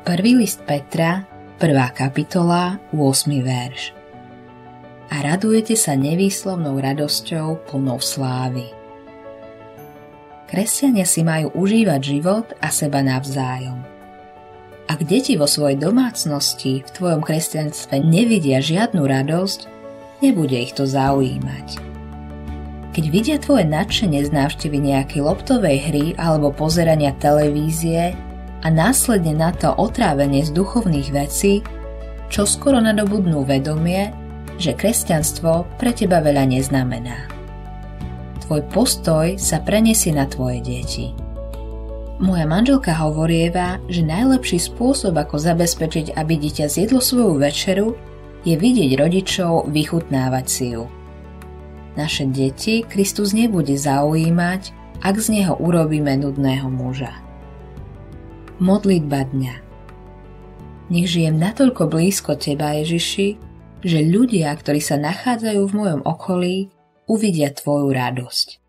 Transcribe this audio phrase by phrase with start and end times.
[0.00, 1.28] Prvý list Petra,
[1.60, 1.76] 1.
[1.92, 3.36] kapitola, 8.
[3.44, 3.92] verš.
[5.12, 8.64] A radujete sa nevýslovnou radosťou plnou slávy.
[10.48, 13.76] Kresťania si majú užívať život a seba navzájom.
[14.88, 19.68] Ak deti vo svojej domácnosti v tvojom kresťanstve nevidia žiadnu radosť,
[20.24, 21.76] nebude ich to zaujímať.
[22.96, 28.16] Keď vidia tvoje nadšenie z návštevy nejakej loptovej hry alebo pozerania televízie,
[28.60, 31.64] a následne na to otrávenie z duchovných vecí,
[32.28, 34.12] čo skoro nadobudnú vedomie,
[34.60, 37.26] že kresťanstvo pre teba veľa neznamená.
[38.44, 41.16] Tvoj postoj sa preniesie na tvoje deti.
[42.20, 47.96] Moja manželka hovorieva, že najlepší spôsob, ako zabezpečiť, aby dieťa zjedlo svoju večeru,
[48.44, 50.84] je vidieť rodičov vychutnávať si ju.
[51.96, 54.62] Naše deti Kristus nebude zaujímať,
[55.00, 57.29] ak z neho urobíme nudného muža.
[58.60, 59.54] Modlitba dňa
[60.92, 63.40] Nech žijem natoľko blízko Teba, Ježiši,
[63.80, 66.68] že ľudia, ktorí sa nachádzajú v mojom okolí,
[67.08, 68.60] uvidia Tvoju radosť.